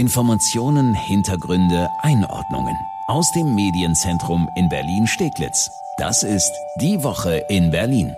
[0.00, 2.74] Informationen, Hintergründe, Einordnungen
[3.06, 5.70] aus dem Medienzentrum in Berlin-Steglitz.
[5.98, 8.16] Das ist die Woche in Berlin.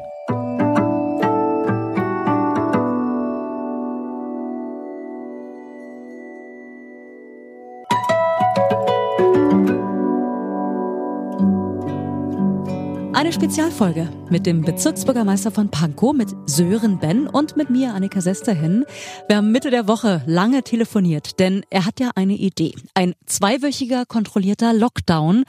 [13.32, 18.84] Spezialfolge mit dem Bezirksbürgermeister von Pankow, mit Sören Ben und mit mir, Annika Sesterhin.
[19.26, 22.74] Wir haben Mitte der Woche lange telefoniert, denn er hat ja eine Idee.
[22.94, 25.44] Ein zweiwöchiger kontrollierter Lockdown.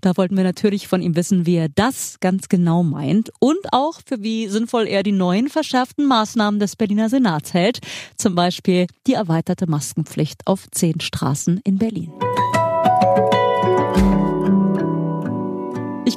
[0.00, 4.00] Da wollten wir natürlich von ihm wissen, wie er das ganz genau meint und auch
[4.04, 7.80] für wie sinnvoll er die neuen verschärften Maßnahmen des Berliner Senats hält.
[8.16, 12.12] Zum Beispiel die erweiterte Maskenpflicht auf zehn Straßen in Berlin.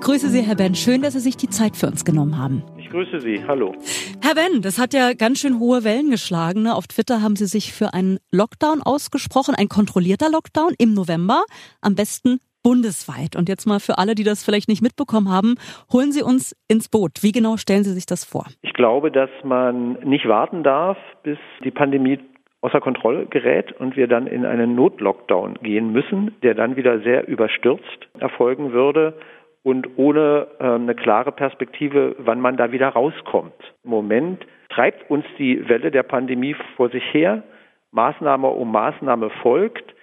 [0.02, 0.74] Ich grüße Sie, Herr Ben.
[0.74, 2.64] Schön, dass Sie sich die Zeit für uns genommen haben.
[2.76, 3.46] Ich grüße Sie.
[3.48, 3.76] Hallo.
[4.24, 6.64] Herr Ben, das hat ja ganz schön hohe Wellen geschlagen.
[6.64, 6.74] Ne?
[6.74, 11.44] Auf Twitter haben Sie sich für einen Lockdown ausgesprochen, ein kontrollierter Lockdown im November,
[11.82, 13.36] am besten bundesweit.
[13.36, 15.54] Und jetzt mal für alle, die das vielleicht nicht mitbekommen haben,
[15.94, 17.22] holen Sie uns ins Boot.
[17.22, 18.48] Wie genau stellen Sie sich das vor?
[18.64, 22.18] Ich glaube, dass man nicht warten darf, bis die Pandemie
[22.62, 27.28] außer Kontrolle gerät und wir dann in einen Notlockdown gehen müssen, der dann wieder sehr
[27.28, 29.14] überstürzt erfolgen würde
[29.64, 33.54] und ohne äh, eine klare Perspektive, wann man da wieder rauskommt.
[33.84, 37.44] Im Moment treibt uns die Welle der Pandemie vor sich her.
[37.92, 39.94] Maßnahme um Maßnahme folgt.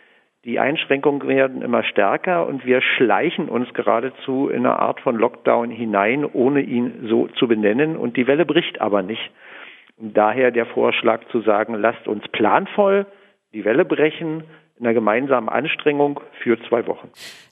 [0.45, 5.71] Die Einschränkungen werden immer stärker und wir schleichen uns geradezu in eine Art von Lockdown
[5.71, 7.97] hinein, ohne ihn so zu benennen.
[7.97, 9.31] Und die Welle bricht aber nicht.
[9.99, 13.07] Daher der Vorschlag zu sagen, lasst uns planvoll
[13.53, 14.45] die Welle brechen,
[14.79, 17.09] in einer gemeinsamen Anstrengung für zwei Wochen.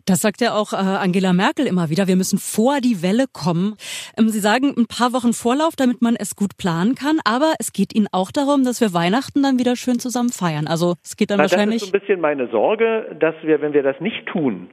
[0.07, 2.07] Das sagt ja auch äh, Angela Merkel immer wieder.
[2.07, 3.75] Wir müssen vor die Welle kommen.
[4.17, 7.19] Ähm, Sie sagen ein paar Wochen Vorlauf, damit man es gut planen kann.
[7.25, 10.69] Aber es geht Ihnen auch darum, dass wir Weihnachten dann wieder schön zusammen feiern.
[10.69, 11.81] Also es geht dann Na, wahrscheinlich.
[11.81, 14.71] Das ist so ein bisschen meine Sorge, dass wir, wenn wir das nicht tun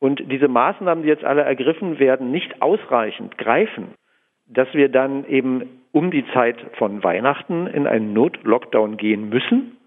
[0.00, 3.94] und diese Maßnahmen, die jetzt alle ergriffen werden, nicht ausreichend greifen,
[4.46, 9.77] dass wir dann eben um die Zeit von Weihnachten in einen Not-Lockdown gehen müssen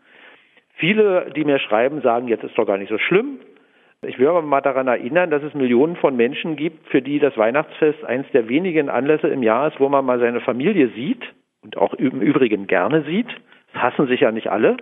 [0.81, 3.38] Viele, die mir schreiben, sagen, jetzt ist doch gar nicht so schlimm.
[4.02, 7.38] Ich will aber mal daran erinnern, dass es Millionen von Menschen gibt, für die das
[7.38, 11.22] Weihnachtsfest eines der wenigen Anlässe im Jahr ist, wo man mal seine Familie sieht
[11.62, 13.28] und auch im Übrigen gerne sieht.
[13.74, 14.78] Das hassen sich ja nicht alle.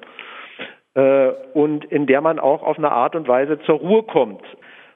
[0.94, 4.42] Äh, und in der man auch auf eine Art und Weise zur Ruhe kommt.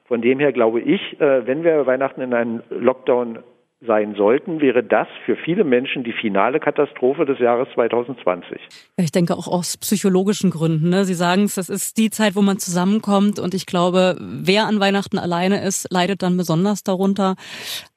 [0.06, 3.40] Von dem her glaube ich, äh, wenn wir Weihnachten in einen Lockdown
[3.86, 8.60] sein sollten, wäre das für viele Menschen die finale Katastrophe des Jahres 2020.
[8.96, 10.90] Ich denke auch aus psychologischen Gründen.
[10.90, 11.04] Ne?
[11.04, 14.80] Sie sagen es, das ist die Zeit, wo man zusammenkommt und ich glaube, wer an
[14.80, 17.34] Weihnachten alleine ist, leidet dann besonders darunter.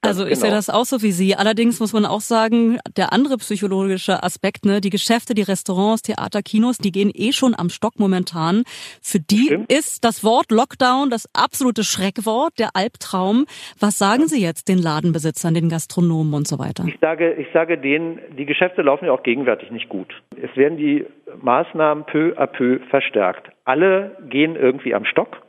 [0.00, 0.32] Also genau.
[0.32, 1.34] ich sehe das auch so wie Sie.
[1.34, 6.42] Allerdings muss man auch sagen, der andere psychologische Aspekt, ne, die Geschäfte, die Restaurants, Theater,
[6.42, 8.64] Kinos, die gehen eh schon am Stock momentan.
[9.02, 9.72] Für die Stimmt.
[9.72, 13.46] ist das Wort Lockdown das absolute Schreckwort, der Albtraum.
[13.78, 16.84] Was sagen Sie jetzt den Ladenbesitzern, den Gastronomen und so weiter?
[16.88, 20.12] Ich sage, ich sage denen, die Geschäfte laufen ja auch gegenwärtig nicht gut.
[20.36, 21.06] Es werden die
[21.40, 23.48] Maßnahmen peu à peu verstärkt.
[23.64, 25.42] Alle gehen irgendwie am Stock.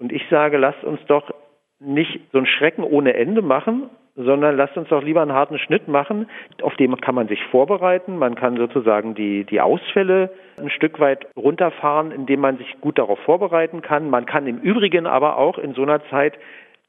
[0.00, 1.32] Und ich sage, lasst uns doch
[1.78, 5.86] nicht so ein Schrecken ohne Ende machen, sondern lasst uns doch lieber einen harten Schnitt
[5.86, 6.28] machen.
[6.60, 8.18] Auf dem kann man sich vorbereiten.
[8.18, 13.18] Man kann sozusagen die, die Ausfälle ein Stück weit runterfahren, indem man sich gut darauf
[13.20, 14.10] vorbereiten kann.
[14.10, 16.34] Man kann im Übrigen aber auch in so einer Zeit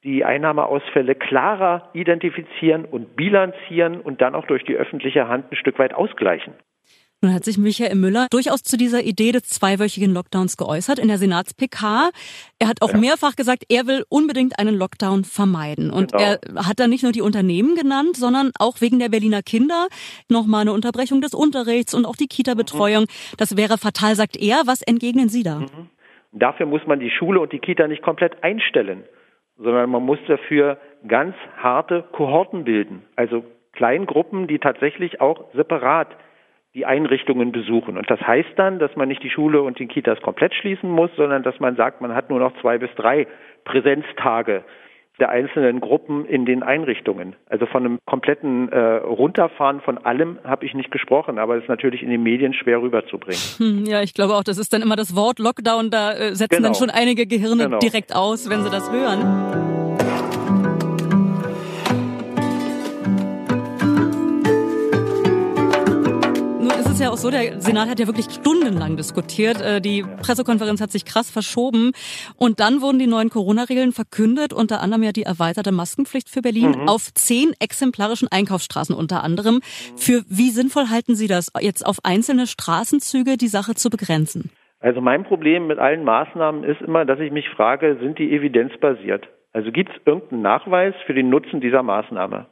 [0.04, 5.80] die Einnahmeausfälle klarer identifizieren und bilanzieren und dann auch durch die öffentliche Hand ein Stück
[5.80, 6.54] weit ausgleichen.
[7.22, 11.18] Nun hat sich Michael Müller durchaus zu dieser Idee des zweiwöchigen Lockdowns geäußert in der
[11.18, 12.10] Senats-PK.
[12.60, 12.98] Er hat auch ja.
[12.98, 15.90] mehrfach gesagt, er will unbedingt einen Lockdown vermeiden.
[15.90, 16.22] Und genau.
[16.22, 19.88] er hat dann nicht nur die Unternehmen genannt, sondern auch wegen der Berliner Kinder
[20.28, 23.04] nochmal eine Unterbrechung des Unterrichts und auch die Kita-Betreuung.
[23.04, 23.38] Mhm.
[23.38, 24.64] Das wäre fatal, sagt er.
[24.66, 25.60] Was entgegnen Sie da?
[25.60, 25.90] Mhm.
[26.34, 29.04] Dafür muss man die Schule und die Kita nicht komplett einstellen
[29.64, 33.44] sondern man muss dafür ganz harte Kohorten bilden, also
[33.74, 36.10] Kleingruppen, die tatsächlich auch separat
[36.76, 37.98] die Einrichtungen besuchen.
[37.98, 41.12] Und das heißt dann, dass man nicht die Schule und die Kitas komplett schließen muss,
[41.16, 43.28] sondern dass man sagt, man hat nur noch zwei bis drei
[43.64, 44.64] Präsenztage
[45.20, 47.36] der einzelnen Gruppen in den Einrichtungen.
[47.48, 51.70] Also von einem kompletten äh, Runterfahren von allem habe ich nicht gesprochen, aber das ist
[51.70, 53.42] natürlich in den Medien schwer rüberzubringen.
[53.58, 56.58] Hm, ja, ich glaube auch, das ist dann immer das Wort Lockdown, da äh, setzen
[56.58, 56.70] genau.
[56.70, 57.80] dann schon einige Gehirne genau.
[57.80, 59.73] direkt aus, wenn sie das hören.
[67.04, 69.62] Ja auch so, der Senat hat ja wirklich stundenlang diskutiert.
[69.62, 71.92] Äh, die Pressekonferenz hat sich krass verschoben.
[72.38, 76.72] Und dann wurden die neuen Corona-Regeln verkündet, unter anderem ja die erweiterte Maskenpflicht für Berlin
[76.72, 76.88] mhm.
[76.88, 79.60] auf zehn exemplarischen Einkaufsstraßen unter anderem.
[79.98, 84.50] Für wie sinnvoll halten Sie das, jetzt auf einzelne Straßenzüge die Sache zu begrenzen?
[84.80, 89.28] Also mein Problem mit allen Maßnahmen ist immer, dass ich mich frage, sind die evidenzbasiert?
[89.52, 92.46] Also gibt es irgendeinen Nachweis für den Nutzen dieser Maßnahme?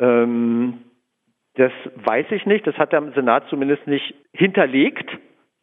[0.00, 0.78] Ähm,
[1.54, 2.66] das weiß ich nicht.
[2.66, 5.10] Das hat der Senat zumindest nicht hinterlegt,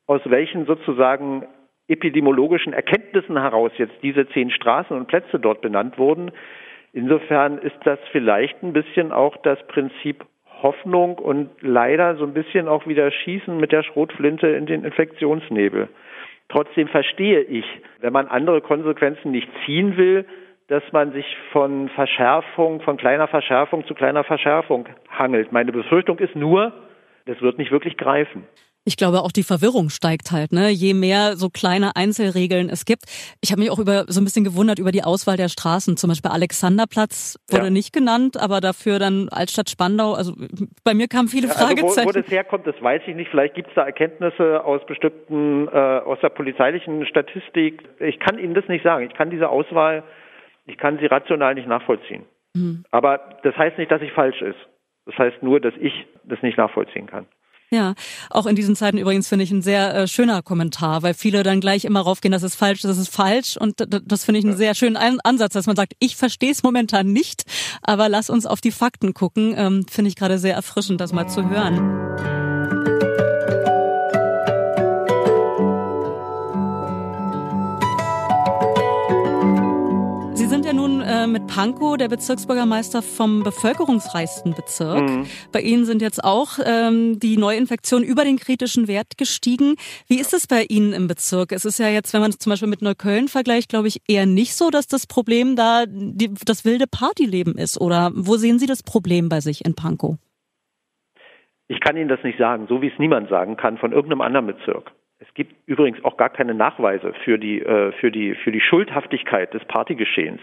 [0.08, 1.46] aus welchen sozusagen
[1.88, 6.32] epidemiologischen Erkenntnissen heraus jetzt diese zehn Straßen und Plätze dort benannt wurden.
[6.94, 10.26] Insofern ist das vielleicht ein bisschen auch das Prinzip
[10.62, 15.88] Hoffnung und leider so ein bisschen auch wieder Schießen mit der Schrotflinte in den Infektionsnebel.
[16.50, 17.66] Trotzdem verstehe ich,
[18.00, 20.26] wenn man andere Konsequenzen nicht ziehen will,
[20.69, 25.51] dass man sich von Verschärfung, von kleiner Verschärfung zu kleiner Verschärfung hangelt.
[25.51, 26.71] Meine Befürchtung ist nur,
[27.25, 28.45] das wird nicht wirklich greifen.
[28.86, 30.69] Ich glaube, auch die Verwirrung steigt halt, ne?
[30.69, 33.04] Je mehr so kleine Einzelregeln es gibt.
[33.42, 35.98] Ich habe mich auch über so ein bisschen gewundert über die Auswahl der Straßen.
[35.98, 37.69] Zum Beispiel Alexanderplatz wurde ja.
[37.69, 40.13] nicht genannt, aber dafür dann Altstadt Spandau.
[40.13, 40.33] Also
[40.83, 41.86] bei mir kamen viele ja, Fragezeichen.
[41.86, 43.30] Also wo, wo das herkommt, das weiß ich nicht.
[43.30, 47.83] Vielleicht gibt es da Erkenntnisse aus bestimmten, äh, aus der polizeilichen Statistik.
[48.00, 49.06] Ich kann Ihnen das nicht sagen.
[49.06, 50.04] Ich kann diese Auswahl,
[50.69, 52.25] ich kann sie rational nicht nachvollziehen.
[52.54, 52.83] Mhm.
[52.92, 54.60] Aber das heißt nicht, dass sie falsch ist.
[55.06, 55.94] Das heißt nur, dass ich
[56.24, 57.25] das nicht nachvollziehen kann.
[57.71, 57.94] Ja,
[58.31, 61.60] auch in diesen Zeiten übrigens finde ich ein sehr äh, schöner Kommentar, weil viele dann
[61.60, 63.57] gleich immer raufgehen, das ist falsch, das ist falsch.
[63.57, 67.13] Und das finde ich einen sehr schönen Ansatz, dass man sagt, ich verstehe es momentan
[67.13, 67.44] nicht,
[67.83, 69.54] aber lass uns auf die Fakten gucken.
[69.56, 72.39] Ähm, finde ich gerade sehr erfrischend, das mal zu hören.
[80.80, 85.10] Nun äh, mit Pankow der Bezirksbürgermeister vom bevölkerungsreichsten Bezirk.
[85.10, 85.26] Mhm.
[85.52, 89.76] Bei Ihnen sind jetzt auch ähm, die Neuinfektionen über den kritischen Wert gestiegen.
[90.08, 91.52] Wie ist es bei Ihnen im Bezirk?
[91.52, 94.56] Es ist ja jetzt, wenn man zum Beispiel mit Neukölln vergleicht, glaube ich, eher nicht
[94.56, 97.80] so, dass das Problem da die, das wilde Partyleben ist.
[97.80, 100.16] Oder wo sehen Sie das Problem bei sich in Pankow?
[101.68, 104.48] Ich kann Ihnen das nicht sagen, so wie es niemand sagen kann von irgendeinem anderen
[104.48, 104.92] Bezirk.
[105.19, 109.54] Es gibt übrigens auch gar keine Nachweise für die, äh, für die, für die Schuldhaftigkeit
[109.54, 110.42] des Partygeschehens.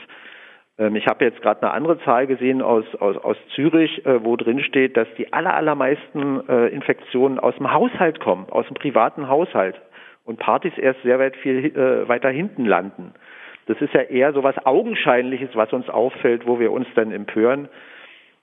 [0.79, 4.37] Ähm, ich habe jetzt gerade eine andere Zahl gesehen aus, aus, aus Zürich, äh, wo
[4.37, 9.29] drin steht, dass die aller, allermeisten äh, Infektionen aus dem Haushalt kommen, aus dem privaten
[9.29, 9.81] Haushalt
[10.25, 11.73] und Partys erst sehr weit viel
[12.09, 13.15] weiter hinten landen.
[13.67, 17.69] Das ist ja eher so was Augenscheinliches, was uns auffällt, wo wir uns dann empören.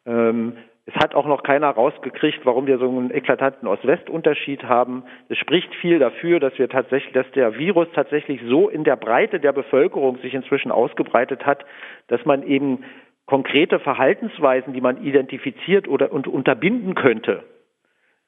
[0.06, 0.54] Ähm,
[0.86, 5.04] es hat auch noch keiner rausgekriegt, warum wir so einen eklatanten Ost-West-Unterschied haben.
[5.30, 9.40] Es spricht viel dafür, dass wir tatsächlich, dass der Virus tatsächlich so in der Breite
[9.40, 11.64] der Bevölkerung sich inzwischen ausgebreitet hat,
[12.08, 12.84] dass man eben
[13.28, 17.44] konkrete Verhaltensweisen, die man identifiziert oder und unterbinden könnte,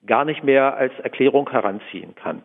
[0.05, 2.43] gar nicht mehr als Erklärung heranziehen kann.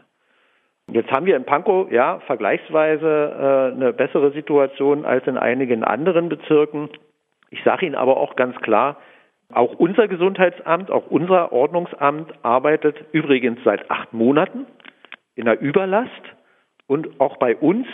[0.89, 6.29] Jetzt haben wir in Pankow ja vergleichsweise äh, eine bessere Situation als in einigen anderen
[6.29, 6.89] Bezirken.
[7.51, 8.97] Ich sage Ihnen aber auch ganz klar,
[9.53, 14.67] auch unser Gesundheitsamt, auch unser Ordnungsamt arbeitet übrigens seit acht Monaten
[15.35, 16.11] in der Überlast
[16.87, 17.87] und auch bei uns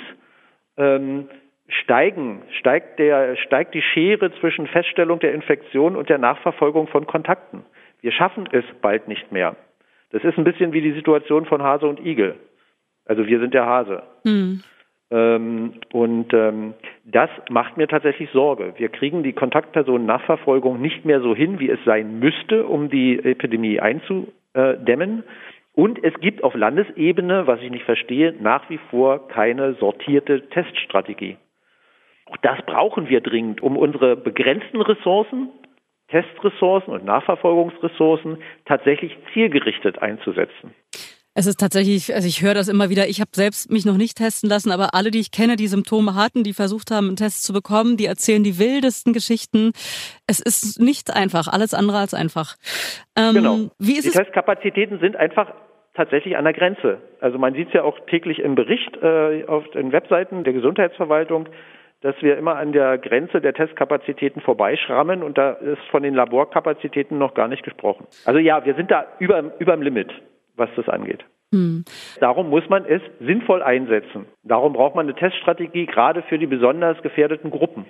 [0.76, 1.28] ähm,
[1.68, 7.64] steigen, steigt, der, steigt die Schere zwischen Feststellung der Infektion und der Nachverfolgung von Kontakten.
[8.00, 9.56] Wir schaffen es bald nicht mehr.
[10.10, 12.36] Das ist ein bisschen wie die Situation von Hase und Igel.
[13.04, 14.02] Also wir sind der Hase.
[14.24, 14.62] Hm.
[15.10, 16.74] Ähm, und ähm,
[17.04, 18.74] das macht mir tatsächlich Sorge.
[18.76, 23.78] Wir kriegen die Kontaktpersonen-Nachverfolgung nicht mehr so hin, wie es sein müsste, um die Epidemie
[23.80, 25.22] einzudämmen.
[25.74, 31.36] Und es gibt auf Landesebene, was ich nicht verstehe, nach wie vor keine sortierte Teststrategie.
[32.24, 35.50] Auch das brauchen wir dringend, um unsere begrenzten Ressourcen,
[36.08, 40.74] Testressourcen und Nachverfolgungsressourcen tatsächlich zielgerichtet einzusetzen.
[41.38, 44.16] Es ist tatsächlich, also ich höre das immer wieder, ich habe selbst mich noch nicht
[44.16, 47.44] testen lassen, aber alle, die ich kenne, die Symptome hatten, die versucht haben, einen Test
[47.44, 49.72] zu bekommen, die erzählen die wildesten Geschichten.
[50.26, 52.56] Es ist nicht einfach, alles andere als einfach.
[53.18, 53.56] Ähm, genau.
[53.78, 54.14] Wie ist die es?
[54.14, 55.52] Testkapazitäten sind einfach
[55.92, 57.02] tatsächlich an der Grenze.
[57.20, 61.50] Also man sieht es ja auch täglich im Bericht äh, auf den Webseiten der Gesundheitsverwaltung,
[62.00, 67.18] dass wir immer an der Grenze der Testkapazitäten vorbeischrammen und da ist von den Laborkapazitäten
[67.18, 68.06] noch gar nicht gesprochen.
[68.24, 70.10] Also ja, wir sind da über, über dem Limit
[70.56, 71.24] was das angeht.
[71.52, 71.84] Hm.
[72.20, 74.26] Darum muss man es sinnvoll einsetzen.
[74.42, 77.86] Darum braucht man eine Teststrategie, gerade für die besonders gefährdeten Gruppen.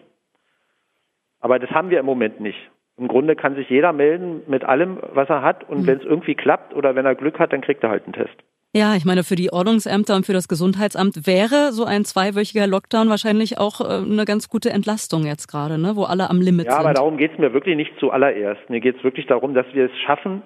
[1.40, 2.58] Aber das haben wir im Moment nicht.
[2.98, 5.68] Im Grunde kann sich jeder melden mit allem, was er hat.
[5.68, 5.86] Und hm.
[5.86, 8.36] wenn es irgendwie klappt oder wenn er Glück hat, dann kriegt er halt einen Test.
[8.74, 13.08] Ja, ich meine, für die Ordnungsämter und für das Gesundheitsamt wäre so ein zweiwöchiger Lockdown
[13.08, 15.96] wahrscheinlich auch äh, eine ganz gute Entlastung jetzt gerade, ne?
[15.96, 16.82] wo alle am Limit ja, sind.
[16.82, 18.68] Ja, aber darum geht es mir wirklich nicht zuallererst.
[18.68, 20.42] Mir geht es wirklich darum, dass wir es schaffen,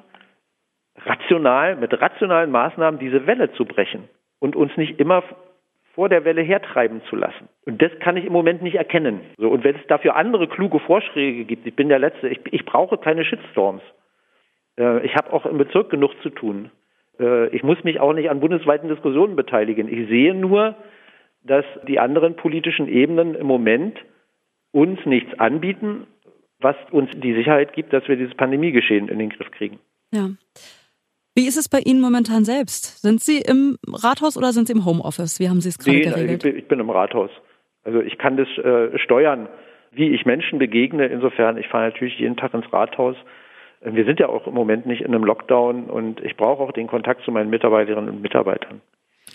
[1.06, 5.22] rational, mit rationalen Maßnahmen diese Welle zu brechen und uns nicht immer
[5.94, 7.48] vor der Welle hertreiben zu lassen.
[7.66, 9.20] Und das kann ich im Moment nicht erkennen.
[9.38, 12.64] So, und wenn es dafür andere kluge Vorschläge gibt, ich bin der Letzte, ich, ich
[12.64, 13.82] brauche keine Shitstorms.
[14.78, 16.70] Äh, ich habe auch im Bezirk genug zu tun.
[17.18, 19.88] äh, ich muss mich auch nicht an bundesweiten Diskussionen beteiligen.
[19.88, 20.76] Ich sehe nur,
[21.42, 23.98] dass die anderen politischen Ebenen im Moment
[24.72, 26.06] uns nichts anbieten,
[26.60, 29.80] was uns die Sicherheit gibt, dass wir dieses Pandemiegeschehen in den Griff kriegen.
[30.12, 30.30] Ja.
[31.34, 33.02] Wie ist es bei Ihnen momentan selbst?
[33.02, 35.38] Sind Sie im Rathaus oder sind Sie im Homeoffice?
[35.38, 36.44] Wie haben Sie es gerade nee, geregelt?
[36.44, 37.30] Ich bin, im Rathaus.
[37.84, 39.48] Also ich kann das äh, steuern,
[39.92, 41.06] wie ich Menschen begegne.
[41.06, 43.16] Insofern, ich fahre natürlich jeden Tag ins Rathaus.
[43.82, 46.86] Wir sind ja auch im Moment nicht in einem Lockdown und ich brauche auch den
[46.86, 48.82] Kontakt zu meinen Mitarbeiterinnen und Mitarbeitern.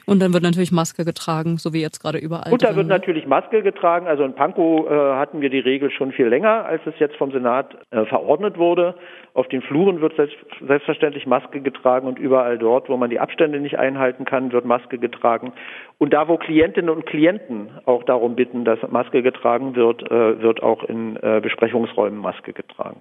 [0.05, 2.51] Und dann wird natürlich Maske getragen, so wie jetzt gerade überall.
[2.51, 2.77] Und da drin.
[2.77, 4.07] wird natürlich Maske getragen.
[4.07, 7.31] Also in Pankow äh, hatten wir die Regel schon viel länger, als es jetzt vom
[7.31, 8.95] Senat äh, verordnet wurde.
[9.33, 13.59] Auf den Fluren wird selbst, selbstverständlich Maske getragen und überall dort, wo man die Abstände
[13.59, 15.53] nicht einhalten kann, wird Maske getragen.
[15.97, 20.62] Und da, wo Klientinnen und Klienten auch darum bitten, dass Maske getragen wird, äh, wird
[20.63, 22.97] auch in äh, Besprechungsräumen Maske getragen.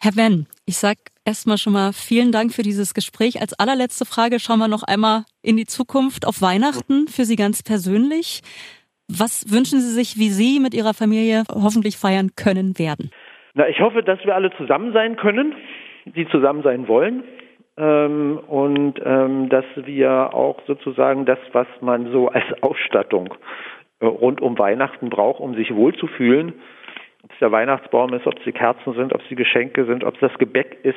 [0.00, 3.40] Herr Wenn, ich sag erstmal schon mal vielen Dank für dieses Gespräch.
[3.40, 7.64] Als allerletzte Frage schauen wir noch einmal in die Zukunft auf Weihnachten für Sie ganz
[7.64, 8.42] persönlich.
[9.08, 13.10] Was wünschen Sie sich, wie Sie mit Ihrer Familie hoffentlich feiern können werden?
[13.54, 15.56] Na, ich hoffe, dass wir alle zusammen sein können,
[16.04, 17.24] die zusammen sein wollen.
[17.76, 23.34] Ähm, und ähm, dass wir auch sozusagen das, was man so als Ausstattung
[23.98, 26.54] äh, rund um Weihnachten braucht, um sich wohlzufühlen,
[27.40, 30.20] der Weihnachtsbaum ist, ob es die Kerzen sind, ob es die Geschenke sind, ob es
[30.20, 30.96] das Gebäck ist,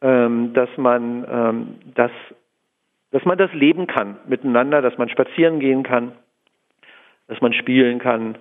[0.00, 2.10] ähm, dass man ähm, das,
[3.10, 6.12] dass man das leben kann miteinander, dass man spazieren gehen kann,
[7.28, 8.36] dass man spielen kann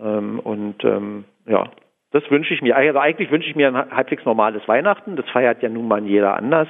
[0.00, 1.70] ähm, und ähm, ja,
[2.12, 2.76] das wünsche ich mir.
[2.76, 5.16] Also eigentlich wünsche ich mir ein halbwegs normales Weihnachten.
[5.16, 6.68] Das feiert ja nun mal jeder anders.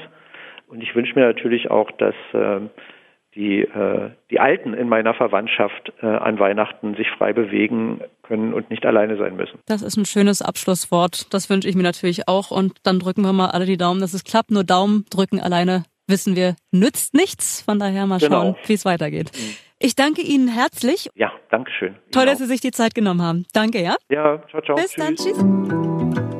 [0.68, 2.61] Und ich wünsche mir natürlich auch, dass äh,
[3.35, 8.71] die, äh, die Alten in meiner Verwandtschaft äh, an Weihnachten sich frei bewegen können und
[8.71, 9.59] nicht alleine sein müssen.
[9.67, 11.33] Das ist ein schönes Abschlusswort.
[11.33, 12.51] Das wünsche ich mir natürlich auch.
[12.51, 14.51] Und dann drücken wir mal alle die Daumen, dass es klappt.
[14.51, 17.62] Nur Daumen drücken alleine, wissen wir, nützt nichts.
[17.62, 18.43] Von daher mal genau.
[18.43, 19.31] schauen, wie es weitergeht.
[19.35, 19.57] Mhm.
[19.79, 21.11] Ich danke Ihnen herzlich.
[21.15, 21.97] Ja, danke schön.
[22.12, 23.47] Toll, dass Sie sich die Zeit genommen haben.
[23.53, 23.97] Danke, ja?
[24.11, 24.77] Ja, ciao, ciao.
[24.77, 25.05] Bis tschüss.
[25.05, 26.32] dann, tschüss.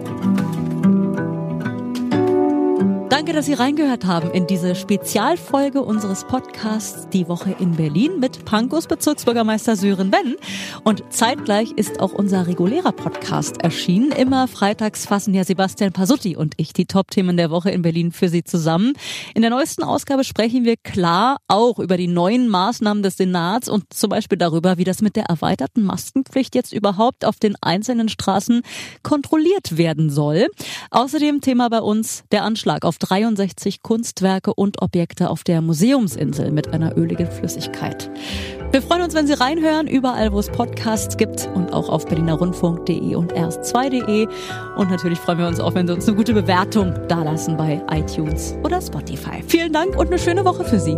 [3.12, 8.47] Danke, dass Sie reingehört haben in diese Spezialfolge unseres Podcasts Die Woche in Berlin mit
[8.47, 10.37] Pankos Bezirksbürgermeister Sören Benn.
[10.83, 14.12] Und zeitgleich ist auch unser regulärer Podcast erschienen.
[14.12, 18.31] Immer freitags fassen ja Sebastian Pasutti und ich die Top-Themen der Woche in Berlin für
[18.31, 18.95] Sie zusammen.
[19.35, 23.92] In der neuesten Ausgabe sprechen wir klar auch über die neuen Maßnahmen des Senats und
[23.92, 28.62] zum Beispiel darüber, wie das mit der erweiterten Maskenpflicht jetzt überhaupt auf den einzelnen Straßen
[29.02, 30.47] kontrolliert werden soll.
[30.90, 36.73] Außerdem Thema bei uns der Anschlag auf 63 Kunstwerke und Objekte auf der Museumsinsel mit
[36.73, 38.11] einer öligen Flüssigkeit.
[38.71, 43.14] Wir freuen uns, wenn Sie reinhören, überall, wo es Podcasts gibt und auch auf berlinerrundfunk.de
[43.16, 44.28] und erst2.de.
[44.76, 48.54] Und natürlich freuen wir uns auch, wenn Sie uns eine gute Bewertung dalassen bei iTunes
[48.62, 49.42] oder Spotify.
[49.47, 50.97] Vielen Dank und eine schöne Woche für Sie.